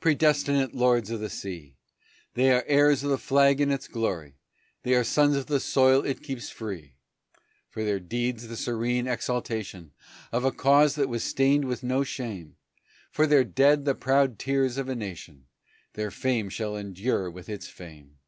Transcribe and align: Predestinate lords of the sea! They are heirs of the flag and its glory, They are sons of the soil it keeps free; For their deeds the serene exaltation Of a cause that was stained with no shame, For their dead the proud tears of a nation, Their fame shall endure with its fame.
Predestinate 0.00 0.74
lords 0.74 1.10
of 1.12 1.20
the 1.20 1.30
sea! 1.30 1.76
They 2.34 2.50
are 2.50 2.64
heirs 2.66 3.04
of 3.04 3.10
the 3.10 3.16
flag 3.18 3.60
and 3.60 3.72
its 3.72 3.86
glory, 3.86 4.34
They 4.82 4.94
are 4.94 5.04
sons 5.04 5.36
of 5.36 5.46
the 5.46 5.60
soil 5.60 6.04
it 6.04 6.24
keeps 6.24 6.50
free; 6.50 6.96
For 7.70 7.84
their 7.84 8.00
deeds 8.00 8.48
the 8.48 8.56
serene 8.56 9.06
exaltation 9.06 9.92
Of 10.32 10.44
a 10.44 10.50
cause 10.50 10.96
that 10.96 11.08
was 11.08 11.22
stained 11.22 11.66
with 11.66 11.84
no 11.84 12.02
shame, 12.02 12.56
For 13.12 13.28
their 13.28 13.44
dead 13.44 13.84
the 13.84 13.94
proud 13.94 14.40
tears 14.40 14.76
of 14.76 14.88
a 14.88 14.96
nation, 14.96 15.44
Their 15.92 16.10
fame 16.10 16.48
shall 16.48 16.74
endure 16.76 17.30
with 17.30 17.48
its 17.48 17.68
fame. 17.68 18.18